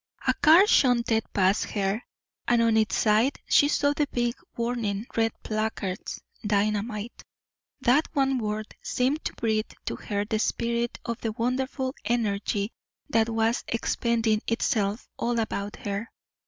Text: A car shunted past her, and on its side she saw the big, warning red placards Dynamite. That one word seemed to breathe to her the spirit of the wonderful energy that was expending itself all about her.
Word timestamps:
A 0.25 0.33
car 0.33 0.65
shunted 0.65 1.31
past 1.31 1.63
her, 1.65 2.01
and 2.47 2.59
on 2.63 2.75
its 2.75 2.97
side 2.97 3.37
she 3.47 3.67
saw 3.67 3.93
the 3.93 4.07
big, 4.11 4.33
warning 4.57 5.05
red 5.15 5.31
placards 5.43 6.19
Dynamite. 6.43 7.21
That 7.81 8.07
one 8.13 8.39
word 8.39 8.73
seemed 8.81 9.23
to 9.25 9.33
breathe 9.33 9.69
to 9.85 9.97
her 9.97 10.25
the 10.25 10.39
spirit 10.39 10.97
of 11.05 11.21
the 11.21 11.33
wonderful 11.33 11.93
energy 12.03 12.71
that 13.11 13.29
was 13.29 13.63
expending 13.67 14.41
itself 14.47 15.07
all 15.19 15.37
about 15.39 15.75
her. 15.75 16.09